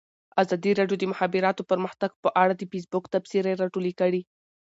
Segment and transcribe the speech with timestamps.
[0.41, 4.21] ازادي راډیو د د مخابراتو پرمختګ په اړه د فیسبوک تبصرې راټولې کړي.